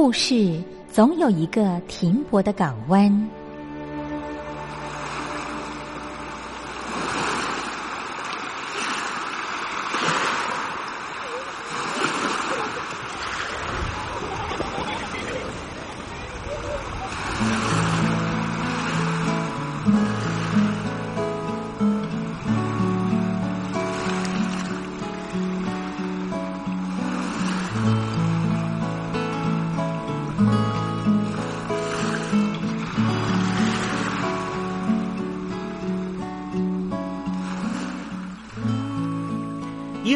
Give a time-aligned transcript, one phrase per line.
[0.00, 3.28] 故事总有一个停泊的港湾。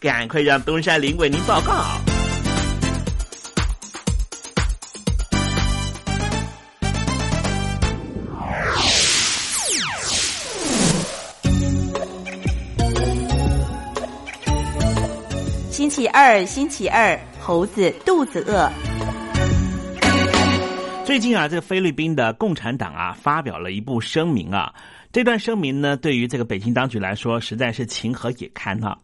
[0.00, 1.84] 赶快让东山林为您报告。
[15.70, 18.72] 星期二，星期二，猴子肚子饿。
[21.04, 24.72] 最近啊，这个菲律宾的共产党啊发表了一部声明啊，
[25.12, 28.96] 这段声明呢，对于这个北京当局来说，实在是情何以堪啊。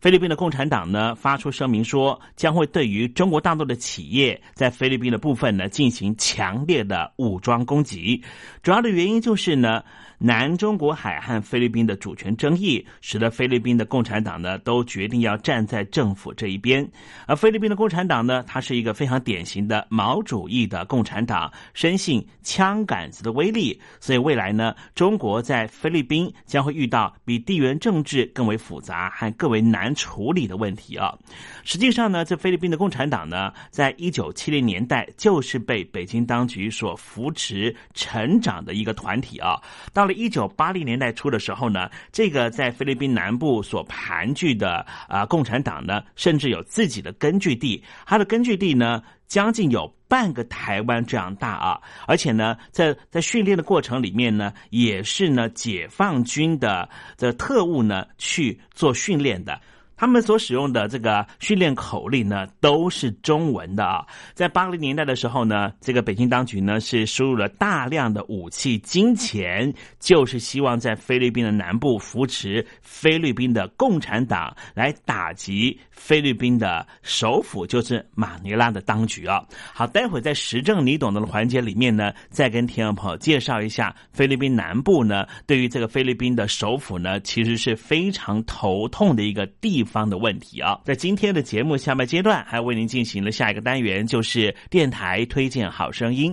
[0.00, 8.22] 菲律宾的共产党呢发出声明说，将会对于中国大陆的企业在菲律宾的部分呢进行强烈的武装攻击。
[8.62, 9.84] 主要的原因就是呢，
[10.22, 16.86] 南中国海和菲律宾的主权争议，使得菲律宾的共产党呢都决定要站在政府这一边。
[17.26, 29.94] 而菲律宾的共产党呢，它是一个非常典型的毛主义的共产党，深信枪杆子的威力，所以未来呢，中国在菲律宾将会遇到比地缘政治更为复杂和更为难。
[30.00, 31.14] 处理的问题啊，
[31.62, 39.60] 实际上呢，这菲律宾的共产党呢，在一九七零年代就是被北京当局所扶持成长的一个团体啊。
[39.92, 51.80] 到了一九八零年代初的时候呢，这个在菲律宾南部所盘踞的啊共产党呢，甚至有自己的根据地，它的根据地呢，将近有半个台湾这样大啊。
[52.08, 59.60] 而且呢，在在训练的过程里面呢，也是呢解放军的的特务呢去做训练的。
[60.00, 64.02] 他们所使用的这个训练口令呢，都是中文的啊。
[64.32, 79.44] 在八零年代的时候呢，这个北京当局呢是输入了大量的武器、金钱，就是希望在菲律宾的南部扶持菲律宾的共产党，来打击菲律宾的首府，就是马尼拉的当局啊。
[79.74, 89.84] 好，待会在时政你懂得的环节里面呢，再跟听众朋友介绍一下菲律宾南部呢，对于这个菲律宾的首府呢，其实是非常头痛的一个地。
[89.84, 96.32] 方方的问题啊，在今天的节目下半阶段，还为您进行了下一个单元，就是电台推荐好声音。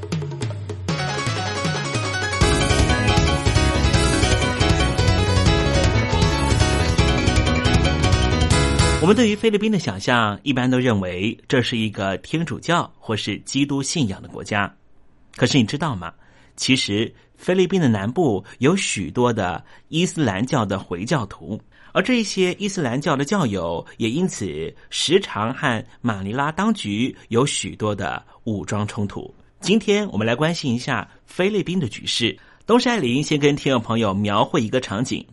[9.01, 14.71] 我们对于菲律宾的想象，一般都认为这是一个天主教或是基督信仰的国家。
[15.35, 16.13] 可是你知道吗？
[16.55, 21.59] 其实菲律宾的南部有许多的伊斯兰教的回教徒，
[21.93, 29.33] 而这些伊斯兰教的教友也因此时常和马尼拉当局有许多的武装冲突。
[29.61, 32.37] 今天我们来关心一下菲律宾的局势。
[32.67, 35.25] 东山林先跟听众朋友描绘一个场景。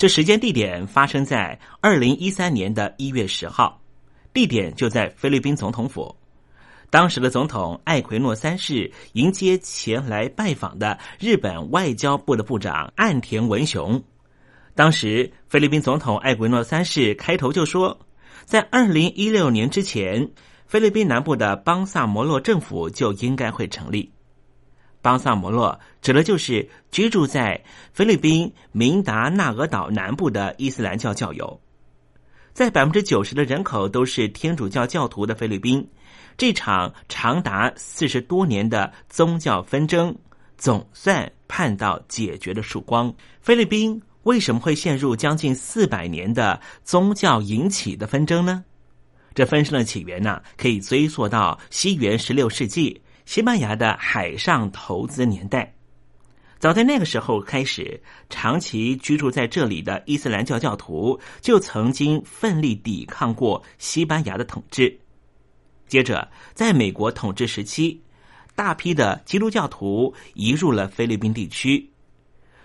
[0.00, 3.82] 这时间地点发生在二零一三年的一月十号，
[4.32, 6.16] 地点就在菲律宾总统府。
[6.88, 14.02] 当时的总统艾奎诺三世迎接前来拜访的日本外交部的部长岸田文雄。
[14.74, 17.98] 当时菲律宾总统艾奎诺三世开头就说，
[18.46, 20.30] 在二零一六年之前，
[20.64, 24.10] 菲律宾南部的邦萨摩洛政府就应该会成立。
[25.02, 31.60] 邦萨摩洛指的就是居住在菲律宾明达纳俄岛南部的伊斯兰教教友，
[32.52, 35.88] 在百分之九十的人口都是天主教教徒的菲律宾，
[36.36, 40.14] 这场长达四十多年的宗教纷争
[40.58, 43.12] 总算盼到解决的曙光。
[43.40, 48.64] 菲律宾为什么会陷入将近四百年的宗教引起的纷争呢？
[49.34, 53.00] 这纷争的起源呢，可以追溯到西元十六世纪。
[53.30, 55.72] 西班牙的海上投资年代，
[56.58, 64.98] 早在那个时候开始，长期居住在这里的伊斯兰教教徒就曾经奋力抵抗过西班牙的统治。
[65.86, 68.02] 接着，在美国统治时期，
[68.56, 71.88] 大批的基督教徒移入了菲律宾地区。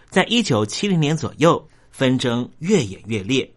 [0.09, 3.47] 在一九七零年左右，纷争越演越烈。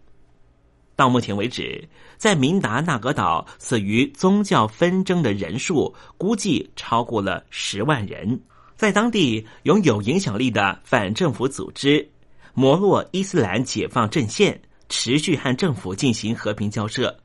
[0.95, 8.37] 到目前为止，在明达纳格岛死于宗教纷争的人数估计超过了十万人。
[8.75, 12.05] 在当地拥有影响力的反政府组织
[12.53, 17.17] 摩洛伊斯兰解放阵线持续和政府进行和平交涉，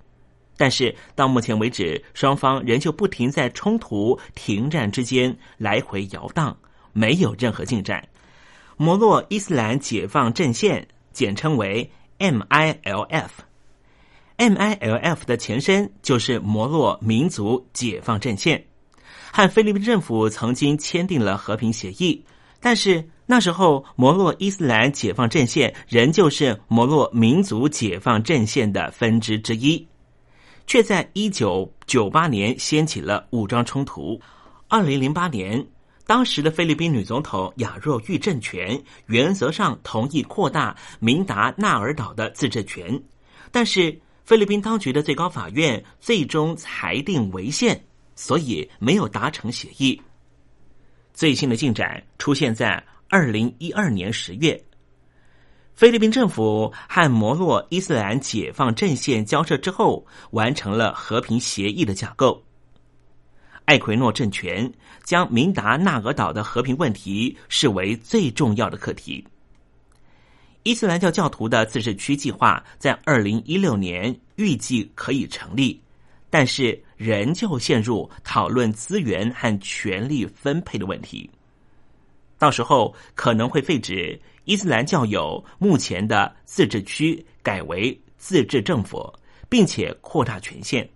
[0.57, 6.57] 但是到目前为止，双方仍旧不停在冲突停战之间来回摇荡，
[6.93, 8.07] 没有任何进展。
[8.77, 13.31] 摩洛伊斯兰解放阵线简称为 MILF。
[14.37, 18.65] MILF 的前身就是摩洛民族解放阵线，
[19.33, 22.25] 和菲律宾政府曾经签订了和平协议，
[22.59, 29.87] 但是那时候摩洛伊斯兰解放阵线仍旧是摩洛民族解放阵线的分支之一，
[30.67, 34.21] 却在一九九八年掀起了武装冲突。
[34.67, 35.65] 二零零八年，
[36.09, 43.01] 当时的菲律宾女总统雅若玉政权原则上同意扩大明达纳尔岛的自治权，
[43.53, 43.97] 但是。
[44.25, 47.85] 菲律宾当局的最高法院最终裁定违宪，
[48.17, 50.01] 所以没有达成协议。
[51.13, 54.65] 最新的进展出现在二零一二年十月，
[55.75, 62.43] 菲律宾政府和摩洛伊斯兰解放阵线交涉之后，完成了和平协议的架构。
[63.67, 64.73] 艾奎诺政权
[65.05, 69.27] 将明达纳俄岛的和平问题视为最重要的课题。
[70.65, 75.79] 伊斯兰教教徒的自治区计划在二零一六年预计可以成立，
[76.31, 81.29] 但是仍旧陷入讨论资源和权力分配的问题。
[82.39, 89.13] 到时候可能会废止伊斯兰教友目前的自治区，改为自治政府，
[89.51, 90.89] 并且扩大权限。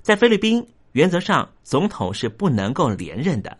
[0.00, 3.54] 在菲律宾，原则上总统是不能够连任的，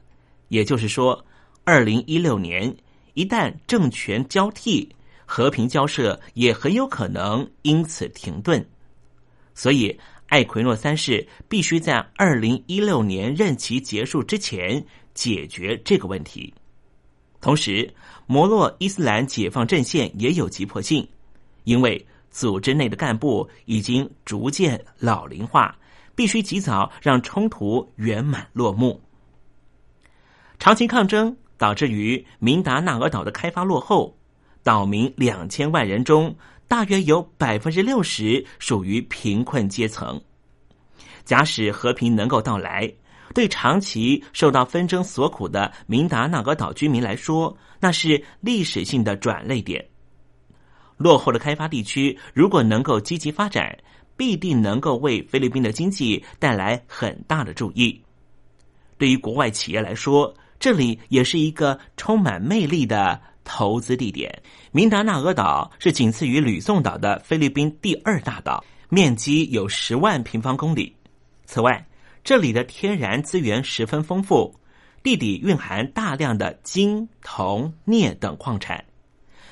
[0.49, 1.23] 也就是说，
[1.65, 2.75] 二零一六年。
[3.21, 4.89] 一旦政权交替，
[5.27, 8.67] 和平交涉也很有可能因此停顿。
[9.55, 9.95] 所以，
[10.29, 16.55] 艾奎诺三世必须在二零一六年任期结束之前解决这个问题。
[17.43, 17.93] 同时，
[18.27, 21.07] 摩洛伊斯兰解放阵线也有急迫性，
[21.65, 25.77] 因为组织内的干部已经逐渐老龄化，
[26.15, 28.99] 必须及早让冲突圆满落幕。
[30.59, 31.37] 长期抗争。
[31.61, 34.17] 导致于明达纳尔岛的开发落后，
[34.63, 36.35] 岛民两千万人中，
[36.67, 40.19] 大约有百分之六十属于贫困阶层。
[41.23, 42.91] 假使和平能够到来，
[43.35, 49.87] 对长期受到纷争所苦的明达纳尔岛居民来说，那是历史性的转泪点。
[50.97, 53.77] 落后的开发地区如果能够积极发展，
[54.17, 58.03] 必定能够为菲律宾的经济带来很大的注意。
[58.97, 64.43] 对于国外企业来说，这里也是一个充满魅力的投资地点。
[64.73, 70.95] 明达纳俄岛是仅次于吕宋岛的菲律宾第二大岛，面积有十万平方公里。
[71.47, 71.87] 此外，
[72.23, 74.55] 这里的天然资源十分丰富，
[75.03, 78.85] 地底蕴含大量的金、铜、镍等矿产。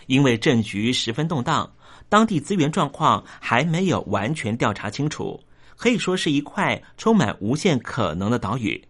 [0.07, 1.73] 因为政局十分动荡，
[2.11, 5.43] 当地资源状况还没有完全调查清楚，
[5.75, 8.83] 可以说是一块充满无限可能的岛屿，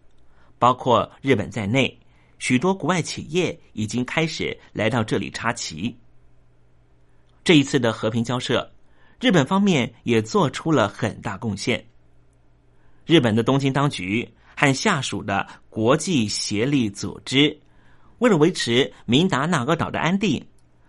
[0.59, 1.97] 包括日本在内。
[2.39, 5.97] 许多国外企业已经开始来到这里插旗。
[7.45, 8.71] 这一次的和平交涉，
[9.21, 11.85] 日本方面也做出了很大贡献。
[13.07, 17.59] 日本的东京当局和下属的国际协力组织，
[18.19, 20.47] 为了维持明达纳俄岛的安定，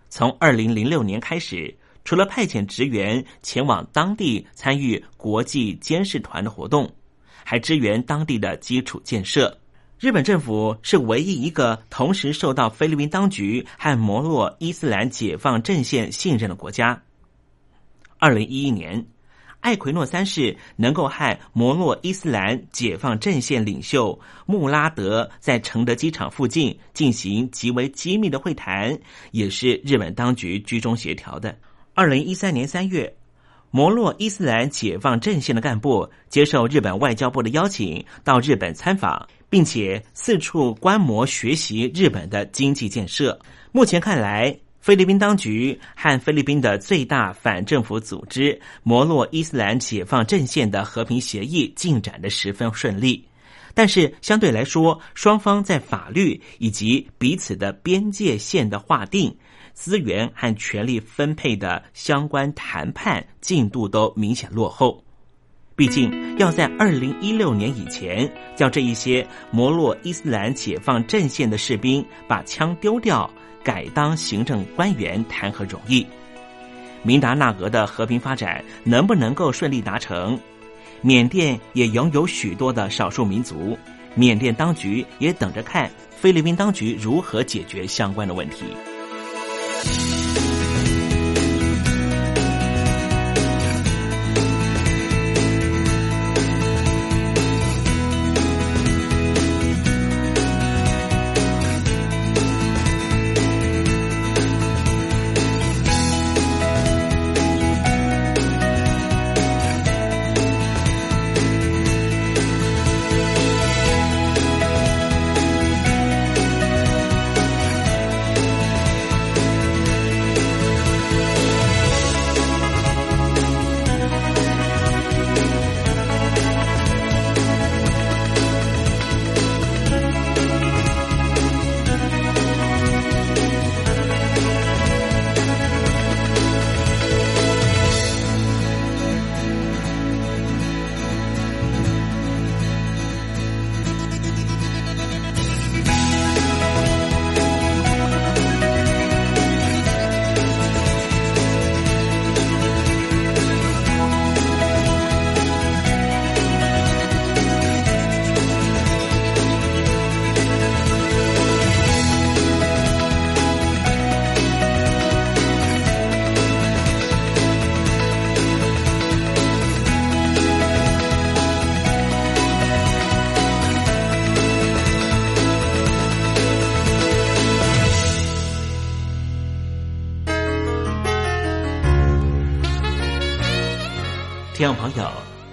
[0.08, 6.92] 从二零零六年开始，除了派遣职员前往当地参与国际监视团的活动，
[7.44, 9.59] 还支援当地的基础建设。
[10.00, 17.02] 日本政府是唯一一个同时受到菲律宾当局和摩洛伊斯兰解放阵线信任的国家。
[18.18, 19.04] 二零一一年，
[19.60, 28.98] 艾奎诺三世能够和摩洛伊斯兰解放阵线领袖穆拉德在承德机场附近进行极为机密的会谈，
[29.32, 31.54] 也是日本当局居中协调的。
[31.92, 33.14] 二零一三年三月，
[33.70, 39.28] 摩洛伊斯兰解放阵线的干部接受日本外交部的邀请，到日本参访。
[39.50, 43.36] 并且四处观摩学习日本的经济建设。
[43.72, 53.26] 目前看来，菲律宾当局和菲律宾的最大反政府组织摩洛伊斯兰解放阵线的和平协议进展的十分顺利。
[53.74, 59.36] 但是相对来说，双方在法律以及彼此的边界线的划定、
[59.80, 65.02] 资源和权力分配的相关谈判进度都明显落后。
[65.74, 73.28] 毕竟要在二零一六年以前叫这一些摩洛伊斯兰解放阵线的士兵把枪丢掉，
[73.64, 76.06] 改当行政官员，谈何容易？
[77.02, 80.38] 明达纳俄的和平发展能不能够顺利达成？
[81.00, 83.78] 缅甸也拥有许多的少数民族，
[84.14, 88.66] 缅甸当局也等着看菲律宾当局如何解决相关的问题。
[89.82, 90.19] 这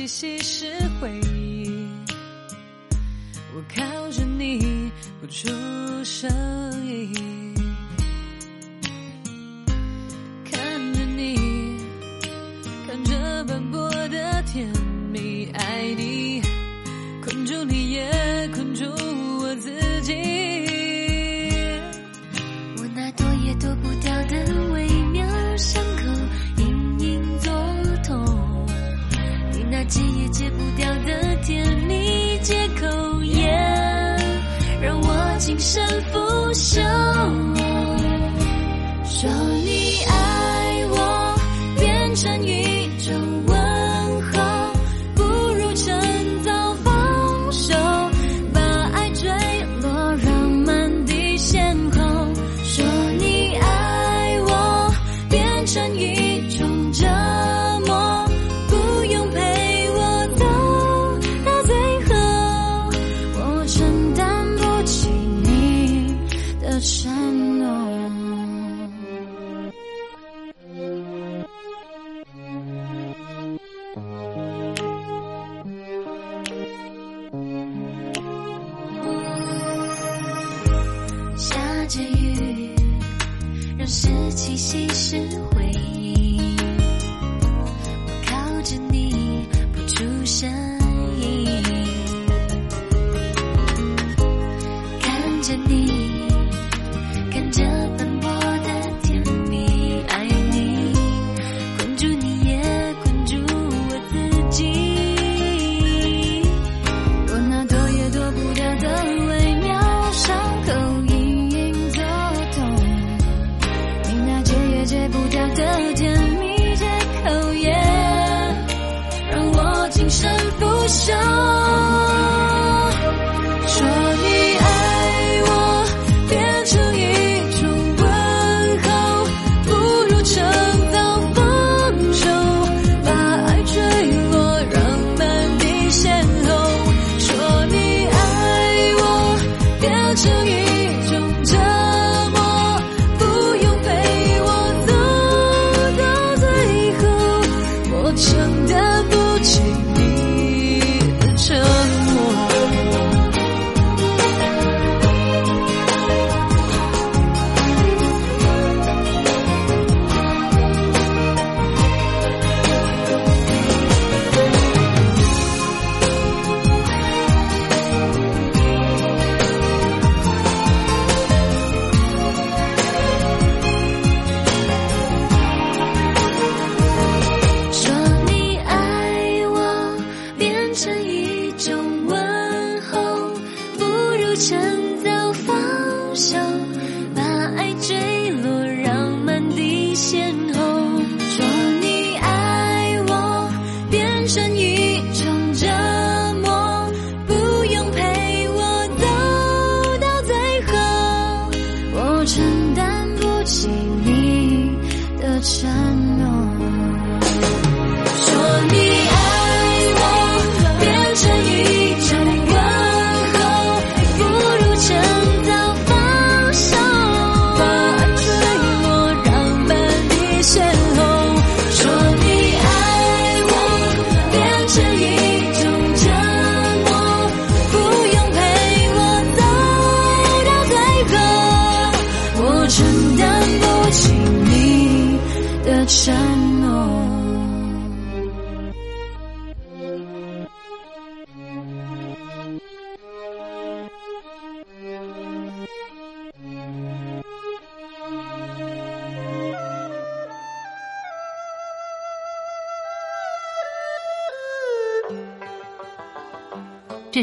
[0.00, 0.66] 气息是
[0.98, 1.86] 回忆？
[3.54, 5.50] 我靠着你不出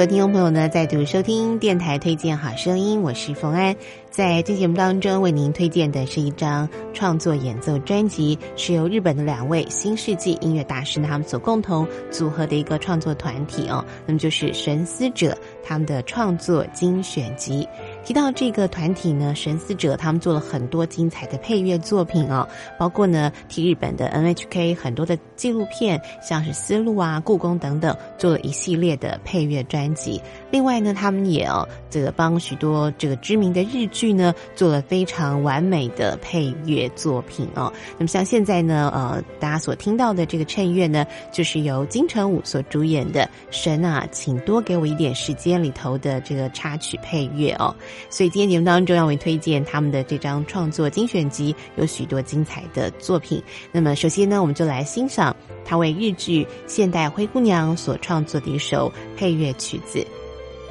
[0.00, 3.76] 各位听众朋友呢再度收听电台推荐好声音，我是冯安。
[4.08, 17.68] 在这节目当中为您推荐的是一张创作演奏专辑，是由日本的两位新世纪音乐大师他们所共同组合的一个创作团体哦，那么就是神思者他们的创作精选集。
[18.04, 22.48] 提到这个团体呢，神思者他们做了很多精彩的配乐作品哦，
[22.78, 30.20] 包括呢替日本的 NHK 很多的纪录片，像是丝路啊、故宫等等，做了一系列的配乐专辑。
[30.50, 37.72] 另外呢，他们也哦这个帮许多这个知名的日剧呢做了非常完美的配乐作品哦。
[37.98, 47.74] 那么像现在呢，呃，大家所听到的这个衬乐呢，就是由金城武所主演的《神啊，请多给我一点时间》里头的这个插曲配乐哦。
[48.08, 53.42] 所以今天节目当中要为推荐他们的这张创作精选集，有许多精彩的作品。
[53.72, 55.34] 那么首先呢，我们就来欣赏
[55.64, 60.04] 他为日剧《现代灰姑娘》所创作的一首配乐曲子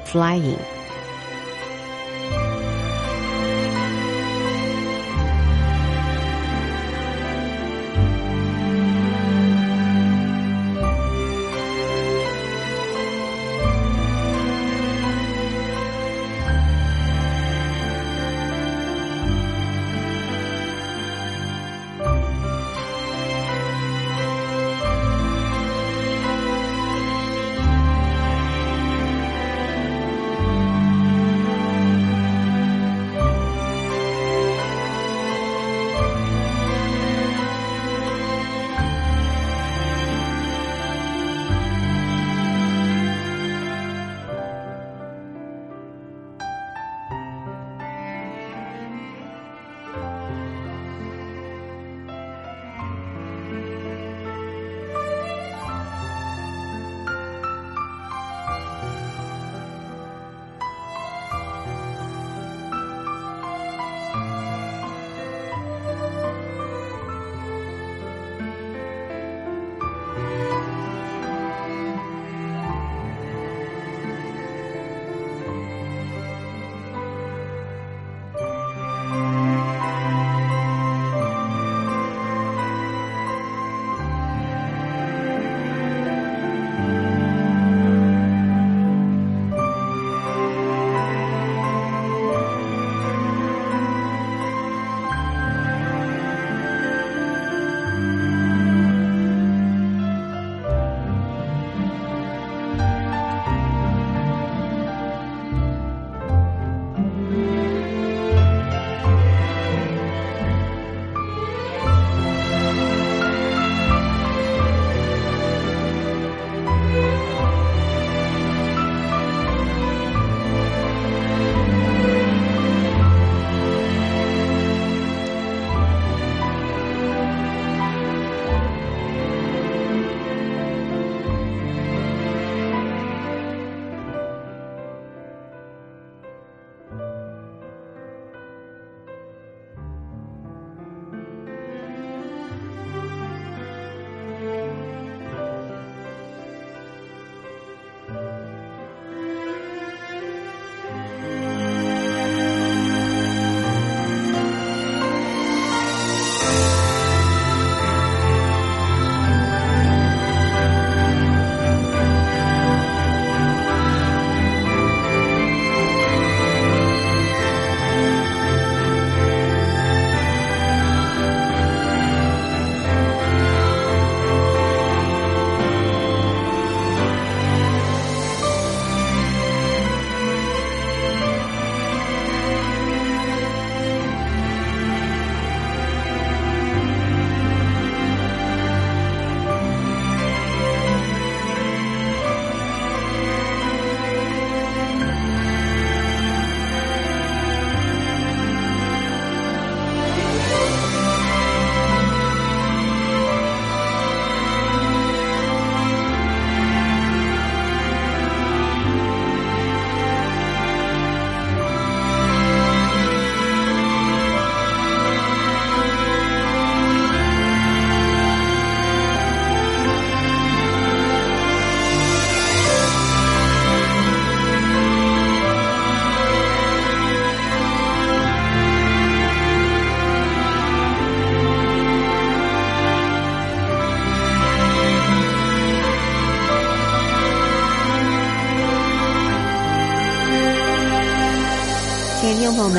[0.10, 0.54] 《Flying》。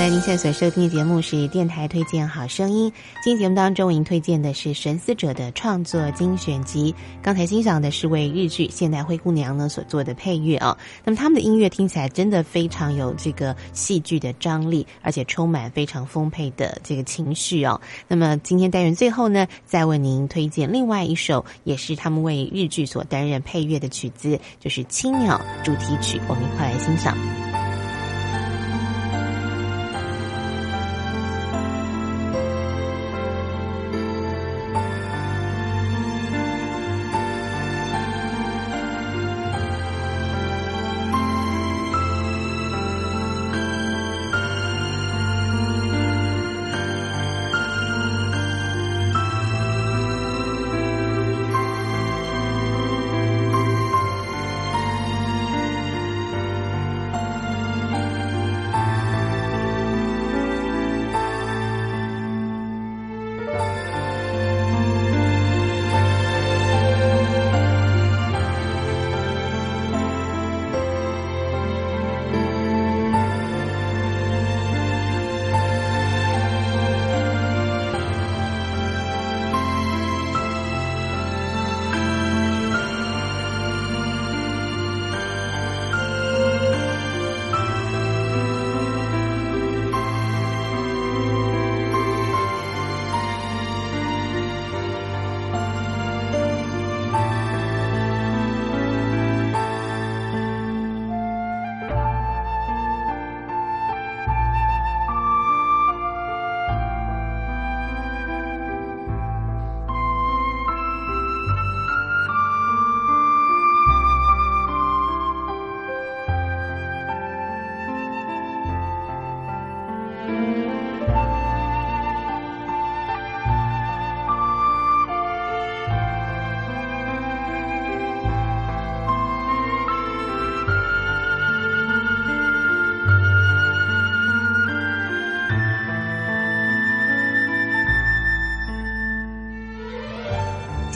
[0.01, 2.91] 来，您现在所收听的节目是电台推荐好声音。
[3.23, 6.95] 今天节目当中，为您推荐的是神思者的创作精选集。
[7.21, 10.75] 刚才欣赏的是为日剧《现代灰姑娘》呢所做的配乐啊。
[11.05, 17.79] 那么他们的音乐听起来真的非常有这个戏剧的张力，而且充满非常丰沛的这个情绪哦。
[18.07, 26.19] 那么今天单元最后呢，再为您推荐另外一首，也是他们为日剧所担任配乐的曲子，就是《青鸟》主题曲。
[26.27, 27.15] 我们一块来欣赏。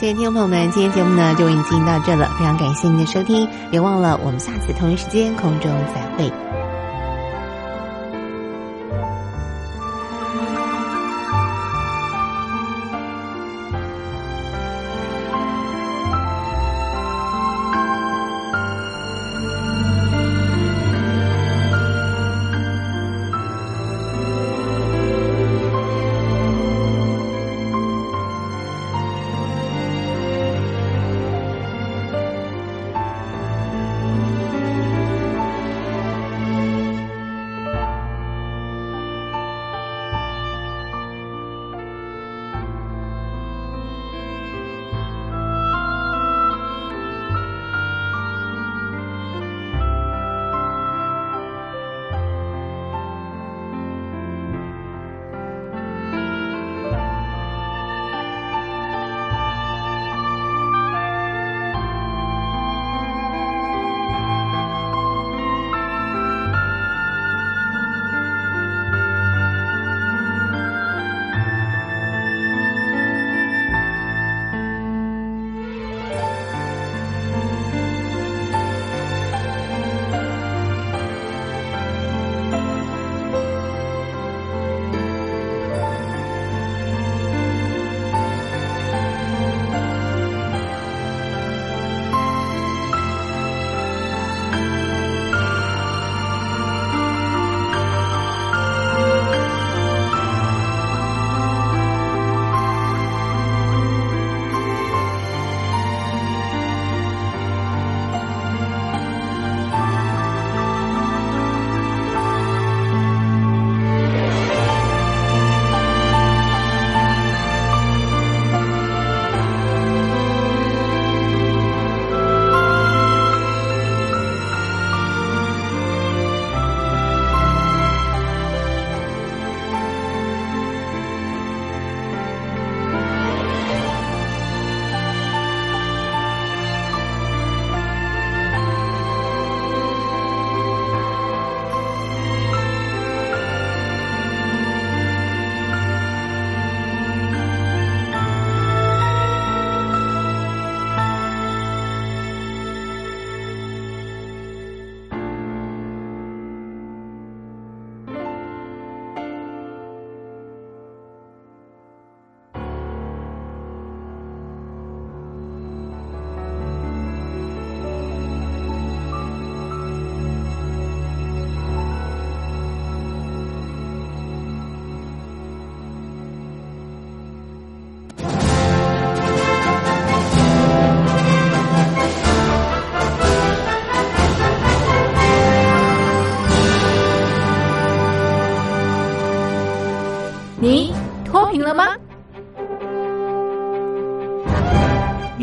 [0.06, 6.45] 亲爱的听众朋友们，今天节目呢就为您进行到这了，非常感谢您的收听，别忘了我们下次同一时间空中再会。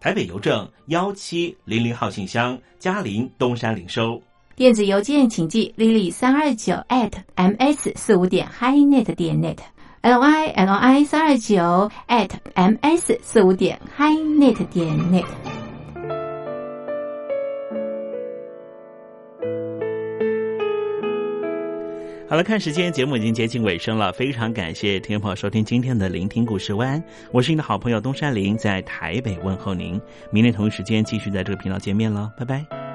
[0.00, 4.22] 台北邮政幺七零零号信箱，嘉陵东山零收。
[4.54, 9.58] 电子邮件请寄 lily 三二九 at ms 四五点 hi net 点 net
[10.02, 15.57] l y l i 三二九 at m s 四五点 hi net 点 net。
[22.28, 24.12] 好了，看时间，节目已经接近尾声了。
[24.12, 27.02] 非常感谢听众朋友收听今天的聆听故事湾，
[27.32, 29.98] 我是你的好朋友东山林，在台北问候您。
[30.30, 32.87] 明天同一时间继续在这个频道见面了，拜拜。